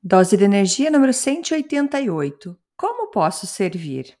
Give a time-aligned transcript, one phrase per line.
[0.00, 2.56] Dose de energia número 188.
[2.76, 4.16] Como posso servir?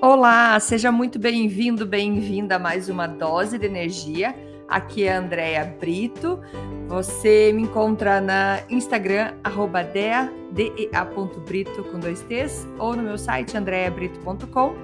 [0.00, 4.49] Olá, seja muito bem-vindo, bem-vinda a mais uma dose de energia.
[4.70, 6.38] Aqui é a Andrea Brito.
[6.86, 14.74] Você me encontra na Instagram, arroba dea.brito com dois T's, ou no meu site, andreabrito.com.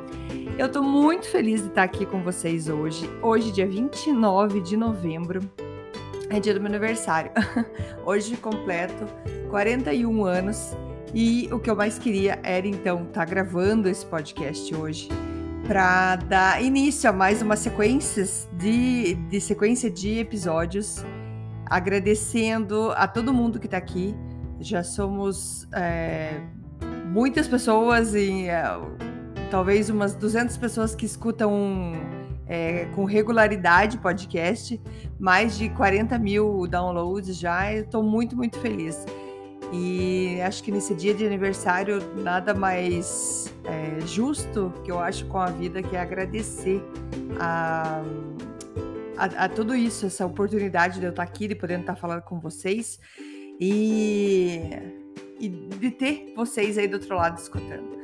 [0.58, 3.08] Eu estou muito feliz de estar aqui com vocês hoje.
[3.22, 5.40] Hoje, dia 29 de novembro,
[6.30, 7.30] é dia do meu aniversário.
[8.04, 9.06] Hoje completo
[9.50, 10.76] 41 anos
[11.14, 15.08] e o que eu mais queria era então estar tá gravando esse podcast hoje
[15.66, 21.04] para dar início a mais uma sequência de, de sequência de episódios,
[21.66, 24.14] agradecendo a todo mundo que está aqui.
[24.60, 26.40] Já somos é,
[27.06, 28.62] muitas pessoas e é,
[29.50, 31.92] talvez umas 200 pessoas que escutam
[32.46, 34.80] é, com regularidade podcast,
[35.18, 37.72] mais de 40 mil downloads já.
[37.72, 39.04] Estou muito, muito feliz.
[39.72, 45.38] E acho que nesse dia de aniversário, nada mais é, justo que eu acho com
[45.38, 46.82] a vida que é agradecer
[47.40, 48.02] a,
[49.16, 52.38] a, a, tudo isso, essa oportunidade de eu estar aqui, de poder estar falando com
[52.38, 53.00] vocês
[53.60, 54.60] e,
[55.40, 57.96] e de ter vocês aí do outro lado escutando.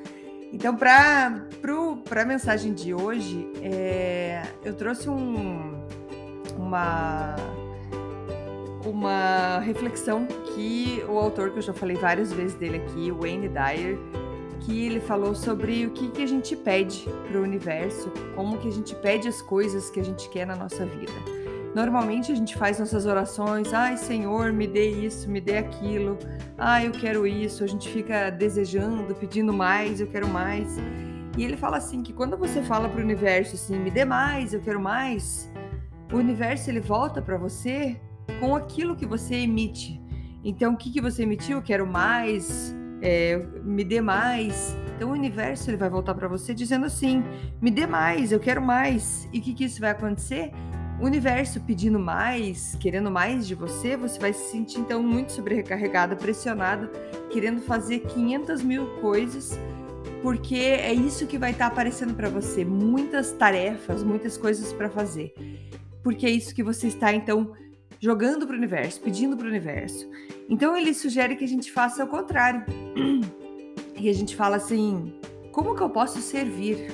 [0.52, 5.86] Então, para a mensagem de hoje, é, eu trouxe um,
[6.58, 7.36] uma
[8.84, 13.98] uma reflexão que o autor, que eu já falei várias vezes dele aqui, Wayne Dyer,
[14.60, 18.68] que ele falou sobre o que, que a gente pede para o universo, como que
[18.68, 21.12] a gente pede as coisas que a gente quer na nossa vida.
[21.74, 26.18] Normalmente a gente faz nossas orações, ai Senhor, me dê isso, me dê aquilo,
[26.58, 30.76] ai eu quero isso, a gente fica desejando, pedindo mais, eu quero mais.
[31.36, 34.52] E ele fala assim que quando você fala para o universo assim, me dê mais,
[34.52, 35.50] eu quero mais,
[36.12, 37.98] o universo ele volta para você
[38.40, 40.00] com aquilo que você emite.
[40.44, 41.62] Então, o que, que você emitiu?
[41.62, 44.76] Quero mais, é, me dê mais.
[44.96, 47.22] Então, o universo ele vai voltar para você dizendo assim:
[47.60, 49.28] me dê mais, eu quero mais.
[49.32, 50.52] E o que, que isso vai acontecer?
[51.00, 56.14] O universo pedindo mais, querendo mais de você, você vai se sentir então muito sobrecarregada,
[56.14, 56.88] pressionada,
[57.28, 59.58] querendo fazer 500 mil coisas,
[60.22, 64.88] porque é isso que vai estar tá aparecendo para você, muitas tarefas, muitas coisas para
[64.88, 65.34] fazer,
[66.04, 67.52] porque é isso que você está então
[68.02, 70.10] jogando para o universo, pedindo para o universo.
[70.48, 72.64] Então ele sugere que a gente faça o contrário.
[73.94, 75.14] E a gente fala assim:
[75.52, 76.90] como que eu posso servir?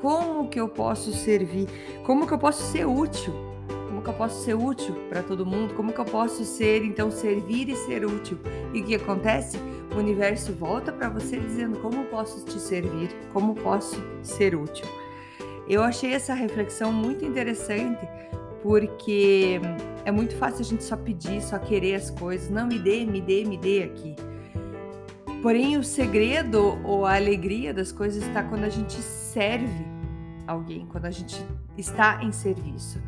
[0.00, 1.66] Como que eu posso servir?
[2.04, 3.34] Como que eu posso ser útil?
[3.88, 5.74] Como que eu posso ser útil para todo mundo?
[5.74, 8.38] Como que eu posso ser, então, servir e ser útil?
[8.72, 9.58] E o que acontece?
[9.92, 14.86] O universo volta para você dizendo como posso te servir, como posso ser útil.
[15.68, 18.06] Eu achei essa reflexão muito interessante
[18.62, 19.60] porque
[20.04, 22.48] é muito fácil a gente só pedir, só querer as coisas.
[22.48, 24.14] Não, me dê, me dê, me dê aqui.
[25.42, 29.84] Porém, o segredo ou a alegria das coisas está quando a gente serve
[30.46, 31.44] alguém, quando a gente
[31.76, 33.02] está em serviço.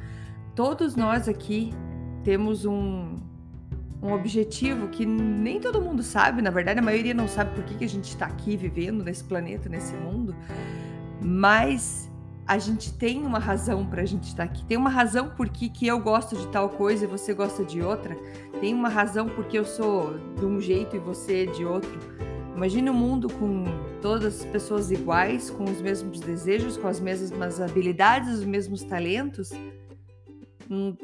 [0.54, 1.72] Todos nós aqui
[2.24, 3.18] temos um,
[4.02, 7.76] um objetivo que nem todo mundo sabe, na verdade, a maioria não sabe por que,
[7.76, 10.34] que a gente está aqui vivendo nesse planeta, nesse mundo,
[11.22, 12.10] mas
[12.46, 14.64] a gente tem uma razão para a gente estar aqui.
[14.66, 17.80] Tem uma razão por que, que eu gosto de tal coisa e você gosta de
[17.80, 18.16] outra.
[18.60, 21.98] Tem uma razão porque eu sou de um jeito e você de outro.
[22.54, 23.64] Imagine um mundo com
[24.00, 29.50] todas as pessoas iguais, com os mesmos desejos, com as mesmas habilidades, os mesmos talentos.
[30.70, 30.94] Hum,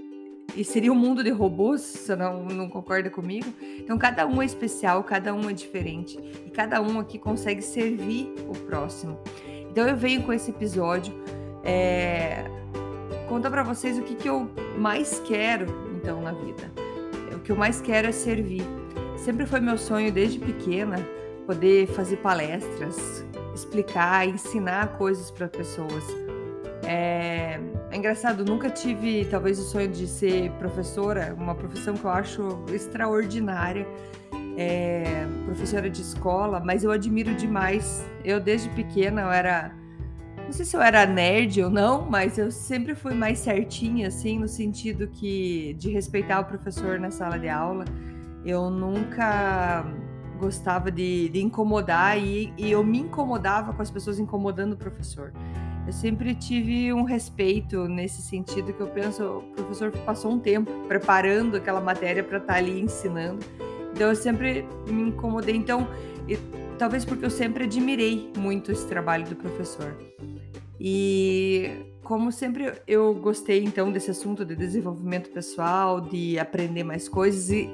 [0.54, 3.52] e seria um mundo de robôs, você não, não concorda comigo?
[3.78, 6.18] Então, cada um é especial, cada um é diferente.
[6.46, 9.18] E cada um aqui consegue servir o próximo.
[9.70, 11.14] Então eu venho com esse episódio
[11.64, 12.44] é,
[13.28, 16.70] contar para vocês o que, que eu mais quero então na vida.
[17.34, 18.62] O que eu mais quero é servir.
[19.16, 20.96] Sempre foi meu sonho desde pequena
[21.46, 23.24] poder fazer palestras,
[23.54, 26.04] explicar, ensinar coisas para pessoas.
[26.84, 27.60] É,
[27.90, 32.64] é, engraçado, nunca tive talvez o sonho de ser professora, uma profissão que eu acho
[32.72, 33.86] extraordinária
[34.60, 38.04] é, professora de escola, mas eu admiro demais.
[38.22, 39.74] Eu, desde pequena, eu era.
[40.44, 44.38] Não sei se eu era nerd ou não, mas eu sempre fui mais certinha, assim,
[44.38, 47.86] no sentido que de respeitar o professor na sala de aula.
[48.44, 49.86] Eu nunca
[50.38, 55.32] gostava de, de incomodar e, e, eu me incomodava com as pessoas incomodando o professor.
[55.86, 60.70] eu sempre tive um respeito nesse sentido que eu penso, o professor passou um tempo
[60.88, 63.44] preparando aquela matéria para estar tá ali ensinando.
[63.92, 65.56] Então eu sempre me incomodei.
[65.56, 65.88] Então,
[66.28, 66.36] e,
[66.78, 69.96] talvez porque eu sempre admirei muito esse trabalho do professor.
[70.78, 71.70] E
[72.02, 77.68] como sempre eu gostei então desse assunto de desenvolvimento pessoal, de aprender mais coisas e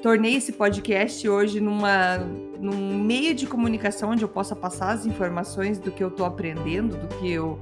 [0.00, 2.18] tornei esse podcast hoje numa,
[2.60, 6.96] num meio de comunicação onde eu possa passar as informações do que eu estou aprendendo,
[6.96, 7.58] do que eu,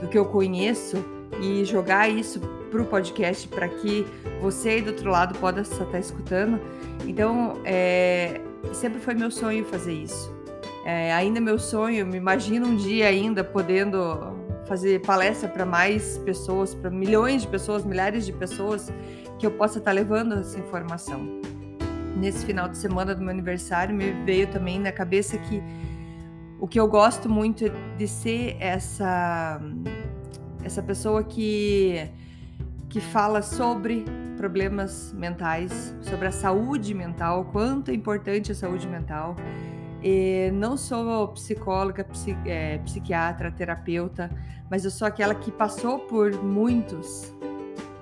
[0.00, 1.04] do que eu conheço
[1.40, 2.40] e jogar isso
[2.70, 4.06] para o podcast para que
[4.40, 6.60] você aí do outro lado possa estar tá escutando.
[7.06, 8.40] Então, é,
[8.72, 10.32] sempre foi meu sonho fazer isso.
[10.84, 14.36] É, ainda meu sonho, me imagino um dia ainda podendo
[14.66, 18.92] fazer palestra para mais pessoas, para milhões de pessoas, milhares de pessoas,
[19.38, 21.40] que eu possa estar tá levando essa informação
[22.16, 25.62] nesse final de semana do meu aniversário, me veio também na cabeça que
[26.58, 29.60] o que eu gosto muito é de ser essa
[30.68, 32.08] essa pessoa que
[32.88, 34.04] que fala sobre
[34.36, 39.36] problemas mentais, sobre a saúde mental, quanto é importante a saúde mental.
[40.02, 44.30] E não sou psicóloga, psi, é, psiquiatra, terapeuta,
[44.70, 47.34] mas eu sou aquela que passou por muitos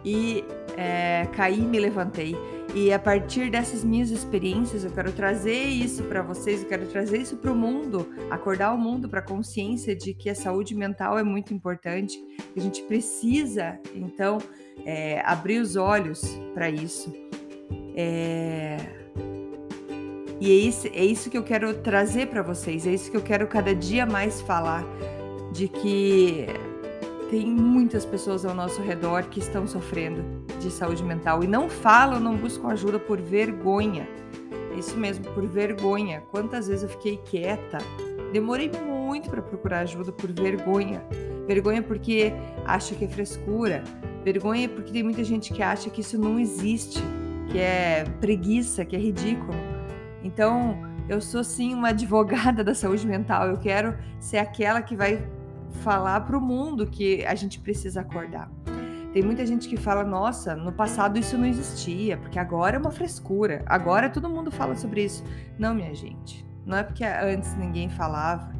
[0.04, 0.44] e
[0.76, 2.36] é, caí e me levantei.
[2.76, 7.18] E a partir dessas minhas experiências, eu quero trazer isso para vocês, eu quero trazer
[7.18, 11.18] isso para o mundo, acordar o mundo para a consciência de que a saúde mental
[11.18, 14.36] é muito importante, que a gente precisa, então,
[14.84, 17.10] é, abrir os olhos para isso.
[17.96, 18.76] É...
[20.38, 23.22] E é isso, é isso que eu quero trazer para vocês, é isso que eu
[23.22, 24.84] quero cada dia mais falar,
[25.50, 26.44] de que
[27.30, 32.20] tem muitas pessoas ao nosso redor que estão sofrendo de saúde mental e não falam,
[32.20, 34.08] não buscam ajuda por vergonha.
[34.76, 36.22] Isso mesmo, por vergonha.
[36.30, 37.78] Quantas vezes eu fiquei quieta?
[38.32, 41.02] Demorei muito para procurar ajuda por vergonha.
[41.46, 42.32] Vergonha porque
[42.64, 43.82] acha que é frescura.
[44.24, 47.00] Vergonha porque tem muita gente que acha que isso não existe,
[47.50, 49.56] que é preguiça, que é ridículo.
[50.22, 50.76] Então,
[51.08, 53.48] eu sou sim uma advogada da saúde mental.
[53.48, 55.24] Eu quero ser aquela que vai
[55.82, 58.50] falar para o mundo que a gente precisa acordar.
[59.16, 62.90] Tem muita gente que fala, nossa, no passado isso não existia, porque agora é uma
[62.90, 65.24] frescura, agora todo mundo fala sobre isso.
[65.58, 68.52] Não, minha gente, não é porque antes ninguém falava.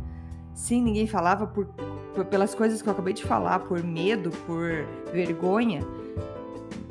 [0.54, 1.66] Sim, ninguém falava por,
[2.14, 4.70] por pelas coisas que eu acabei de falar, por medo, por
[5.12, 5.82] vergonha,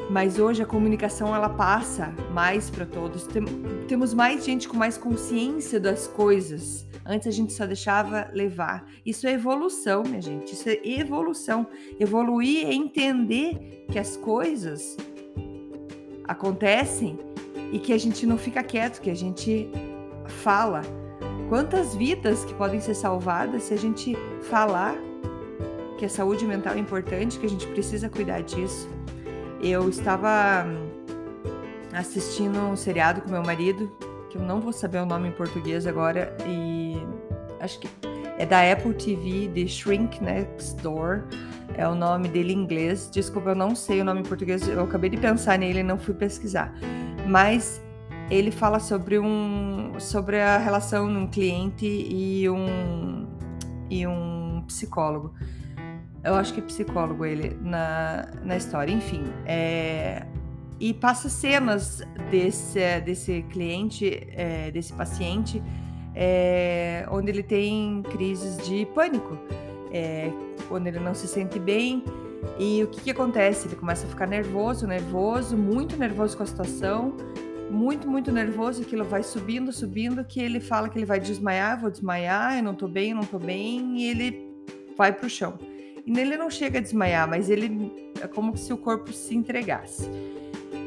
[0.09, 3.25] mas hoje a comunicação ela passa mais para todos.
[3.25, 3.43] Tem,
[3.87, 6.87] temos mais gente com mais consciência das coisas.
[7.05, 8.87] Antes a gente só deixava levar.
[9.05, 10.53] Isso é evolução, minha gente.
[10.53, 11.67] Isso é evolução.
[11.99, 14.95] Evoluir é entender que as coisas
[16.23, 17.17] acontecem
[17.71, 19.69] e que a gente não fica quieto, que a gente
[20.27, 20.81] fala.
[21.49, 24.95] Quantas vidas que podem ser salvadas se a gente falar
[25.97, 28.94] que a saúde mental é importante, que a gente precisa cuidar disso
[29.65, 30.65] eu estava
[31.91, 33.91] assistindo um seriado com meu marido,
[34.29, 36.95] que eu não vou saber o nome em português agora, e
[37.59, 37.89] acho que
[38.38, 41.23] é da Apple TV, The Shrink Next Door,
[41.75, 43.09] é o nome dele em inglês.
[43.12, 45.97] Desculpa, eu não sei o nome em português, eu acabei de pensar nele e não
[45.97, 46.71] fui pesquisar.
[47.27, 47.81] Mas
[48.29, 53.27] ele fala sobre um sobre a relação de um cliente e um
[53.89, 55.33] e um psicólogo
[56.25, 59.24] eu acho que é psicólogo ele na, na história, enfim.
[59.45, 60.25] É,
[60.80, 65.63] e passa cenas desse, desse cliente, é, desse paciente,
[66.13, 69.38] é, onde ele tem crises de pânico,
[69.91, 70.32] é,
[70.70, 72.03] onde ele não se sente bem.
[72.60, 73.67] E o que, que acontece?
[73.67, 77.15] Ele começa a ficar nervoso, nervoso, muito nervoso com a situação,
[77.70, 81.89] muito, muito nervoso, aquilo vai subindo, subindo, que ele fala que ele vai desmaiar, vou
[81.89, 84.53] desmaiar, eu não tô bem, eu não tô bem, e ele
[84.98, 85.58] vai pro chão.
[86.05, 90.07] E nele não chega a desmaiar, mas ele é como se o corpo se entregasse.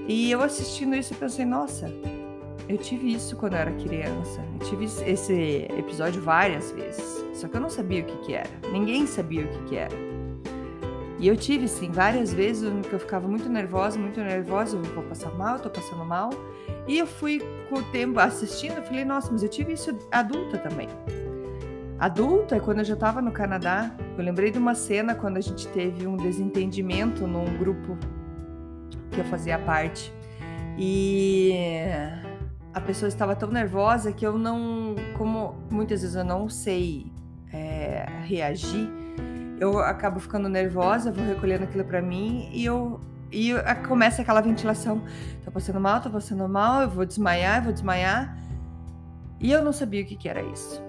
[0.06, 1.92] E eu assistindo isso, eu pensei, nossa,
[2.68, 4.40] eu tive isso quando eu era criança.
[4.60, 7.24] Eu tive esse episódio várias vezes.
[7.34, 8.50] Só que eu não sabia o que, que era.
[8.70, 9.96] Ninguém sabia o que, que era.
[11.18, 15.02] E eu tive, sim, várias vezes que eu ficava muito nervosa, muito nervosa, eu vou
[15.02, 16.30] passar mal, eu tô passando mal.
[16.86, 20.58] E eu fui com o tempo assistindo, eu falei, nossa, mas eu tive isso adulta
[20.58, 20.88] também.
[21.98, 25.40] Adulta, é quando eu já estava no Canadá, eu lembrei de uma cena quando a
[25.40, 27.98] gente teve um desentendimento num grupo
[29.10, 30.12] que eu fazia parte.
[30.78, 31.52] E
[32.72, 37.10] a pessoa estava tão nervosa que eu não, como muitas vezes eu não sei
[37.52, 38.88] é, reagir,
[39.58, 43.00] eu acabo ficando nervosa, vou recolhendo aquilo para mim e eu
[43.32, 43.52] e
[43.88, 45.02] começa aquela ventilação.
[45.44, 48.38] Tô passando mal, tô passando mal, eu vou desmaiar, eu vou desmaiar.
[49.40, 50.80] E eu não sabia o que, que era isso.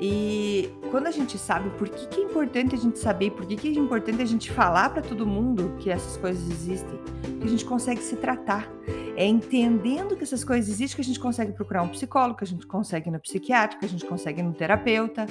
[0.00, 3.56] E quando a gente sabe por que, que é importante a gente saber, por que,
[3.56, 6.98] que é importante a gente falar para todo mundo que essas coisas existem,
[7.40, 8.70] que a gente consegue se tratar.
[9.16, 12.46] É entendendo que essas coisas existem que a gente consegue procurar um psicólogo, que a
[12.46, 15.26] gente consegue ir no psiquiatra, que a gente consegue ir no terapeuta.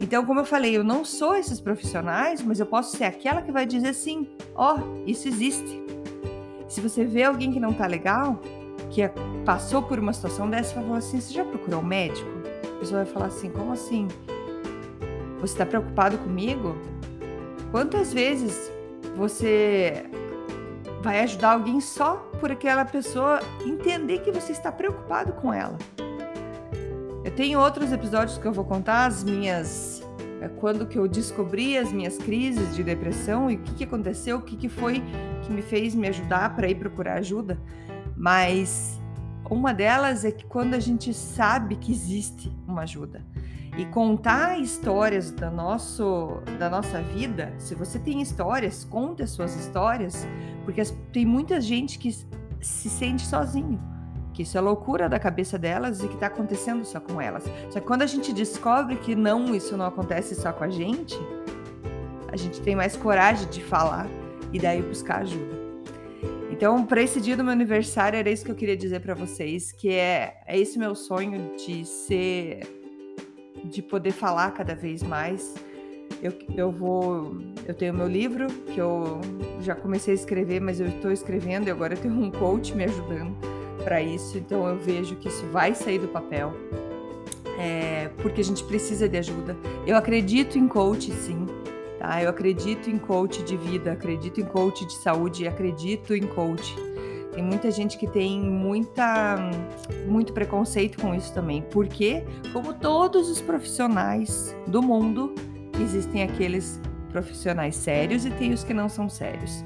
[0.00, 3.52] Então, como eu falei, eu não sou esses profissionais, mas eu posso ser aquela que
[3.52, 5.82] vai dizer assim: ó, oh, isso existe.
[6.66, 8.40] Se você vê alguém que não tá legal,
[8.90, 9.12] que é,
[9.44, 12.35] passou por uma situação dessa, fala assim: você já procurou um médico?
[12.86, 14.06] Pessoa vai falar assim: como assim?
[15.40, 16.76] Você está preocupado comigo?
[17.72, 18.70] Quantas vezes
[19.16, 20.04] você
[21.02, 25.76] vai ajudar alguém só por aquela pessoa entender que você está preocupado com ela?
[27.24, 30.00] Eu tenho outros episódios que eu vou contar as minhas
[30.40, 34.36] é, quando que eu descobri as minhas crises de depressão e o que, que aconteceu,
[34.36, 35.02] o que, que foi
[35.42, 37.60] que me fez me ajudar para ir procurar ajuda.
[38.16, 39.00] Mas
[39.50, 43.24] uma delas é que quando a gente sabe que existe uma ajuda
[43.76, 49.54] e contar histórias da, nosso, da nossa vida, se você tem histórias, conte as suas
[49.54, 50.26] histórias,
[50.64, 52.10] porque tem muita gente que
[52.60, 53.78] se sente sozinho,
[54.32, 57.44] que isso é loucura da cabeça delas e que está acontecendo só com elas.
[57.70, 61.16] Só que quando a gente descobre que não, isso não acontece só com a gente,
[62.32, 64.06] a gente tem mais coragem de falar
[64.52, 65.65] e daí buscar ajuda.
[66.56, 69.72] Então, para esse dia do meu aniversário, era isso que eu queria dizer para vocês,
[69.72, 72.60] que é, é esse meu sonho de ser,
[73.62, 75.54] de poder falar cada vez mais.
[76.22, 77.36] Eu, eu vou,
[77.66, 79.20] eu tenho meu livro que eu
[79.60, 82.84] já comecei a escrever, mas eu estou escrevendo e agora eu tenho um coach me
[82.84, 83.36] ajudando
[83.84, 84.38] para isso.
[84.38, 86.54] Então eu vejo que isso vai sair do papel,
[87.58, 89.54] é, porque a gente precisa de ajuda.
[89.86, 91.44] Eu acredito em coach, sim.
[92.06, 92.22] Tá?
[92.22, 96.72] Eu acredito em coach de vida, acredito em coach de saúde, acredito em coach.
[97.32, 99.36] Tem muita gente que tem muita,
[100.06, 102.22] muito preconceito com isso também, porque,
[102.52, 105.34] como todos os profissionais do mundo,
[105.80, 109.64] existem aqueles profissionais sérios e tem os que não são sérios.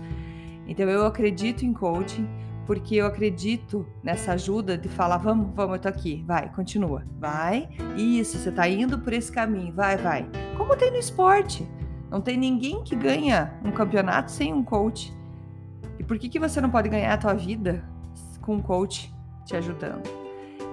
[0.67, 2.27] Então, eu acredito em coaching
[2.67, 7.69] porque eu acredito nessa ajuda de falar, vamos, vamos, eu tô aqui, vai, continua, vai,
[7.99, 10.27] isso, você tá indo por esse caminho, vai, vai.
[10.57, 11.69] Como tem no esporte.
[12.11, 15.15] Não tem ninguém que ganha um campeonato sem um coach.
[15.99, 17.85] E por que, que você não pode ganhar a tua vida
[18.41, 19.15] com um coach
[19.47, 20.09] te ajudando?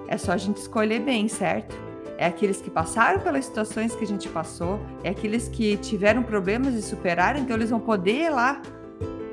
[0.07, 1.75] É só a gente escolher bem, certo?
[2.17, 6.73] É aqueles que passaram pelas situações que a gente passou, é aqueles que tiveram problemas
[6.73, 8.59] e superaram, então eles vão poder ir lá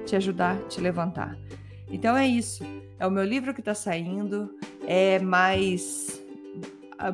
[0.05, 1.39] te ajudar, te levantar.
[1.89, 2.63] Então é isso.
[2.99, 4.51] É o meu livro que está saindo,
[4.87, 6.24] é mais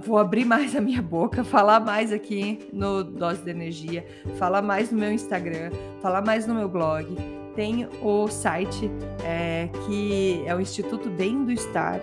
[0.03, 4.07] vou abrir mais a minha boca, falar mais aqui no Dose de Energia,
[4.37, 5.71] falar mais no meu Instagram,
[6.01, 7.17] falar mais no meu blog.
[7.55, 8.91] Tem o site
[9.25, 12.01] é, que é o Instituto Bem do Estar,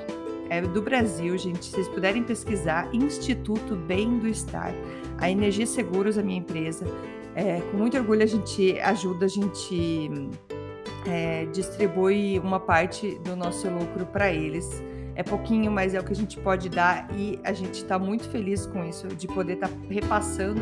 [0.49, 1.65] é do Brasil, gente.
[1.65, 4.73] Se vocês puderem pesquisar, Instituto Bem do Estar.
[5.17, 6.85] A Energia Seguros, a minha empresa.
[7.35, 10.09] É, com muito orgulho a gente ajuda, a gente
[11.05, 14.83] é, distribui uma parte do nosso lucro para eles.
[15.17, 18.29] É pouquinho, mas é o que a gente pode dar e a gente está muito
[18.29, 20.61] feliz com isso, de poder estar tá repassando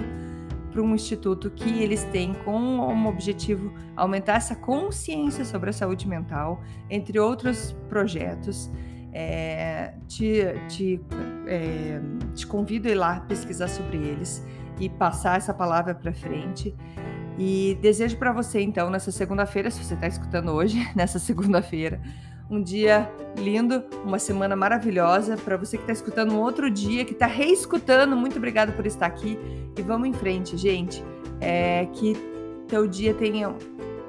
[0.71, 6.63] para um instituto que eles têm como objetivo aumentar essa consciência sobre a saúde mental,
[6.89, 8.71] entre outros projetos.
[9.11, 11.01] É, te, te,
[11.47, 11.99] é,
[12.33, 14.41] te convido a ir lá pesquisar sobre eles
[14.79, 16.73] e passar essa palavra para frente.
[17.37, 21.99] E desejo para você, então, nessa segunda-feira, se você está escutando hoje, nessa segunda-feira,
[22.49, 25.37] um dia lindo, uma semana maravilhosa.
[25.37, 29.05] Para você que está escutando um outro dia, que está reescutando, muito obrigada por estar
[29.05, 29.37] aqui.
[29.77, 31.03] E vamos em frente, gente.
[31.41, 32.15] É, que
[32.67, 33.53] teu dia tenha